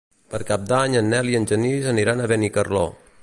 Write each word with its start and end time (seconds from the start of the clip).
Per 0.35 0.39
Cap 0.51 0.63
d'Any 0.71 0.95
en 1.01 1.11
Nel 1.11 1.29
i 1.33 1.37
en 1.41 1.45
Genís 1.53 1.93
aniran 1.93 2.23
a 2.25 2.31
Benicarló. 2.35 2.87